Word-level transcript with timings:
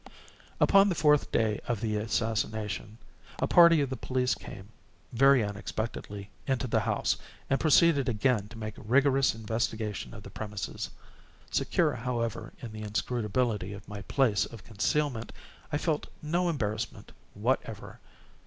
Upon 0.59 0.89
the 0.89 0.95
fourth 0.95 1.31
day 1.31 1.59
of 1.67 1.79
the 1.79 1.95
assassination, 1.97 2.97
a 3.37 3.45
party 3.45 3.81
of 3.81 3.91
the 3.91 3.95
police 3.95 4.33
came, 4.33 4.69
very 5.13 5.43
unexpectedly, 5.43 6.31
into 6.47 6.65
the 6.65 6.79
house, 6.79 7.17
and 7.51 7.59
proceeded 7.59 8.09
again 8.09 8.47
to 8.47 8.57
make 8.57 8.73
rigorous 8.77 9.35
investigation 9.35 10.15
of 10.15 10.23
the 10.23 10.31
premises. 10.31 10.89
Secure, 11.51 11.93
however, 11.93 12.51
in 12.63 12.71
the 12.71 12.81
inscrutability 12.81 13.73
of 13.73 13.87
my 13.87 14.01
place 14.01 14.47
of 14.47 14.63
concealment, 14.63 15.31
I 15.71 15.77
felt 15.77 16.07
no 16.23 16.49
embarrassment 16.49 17.11
whatever. 17.35 17.99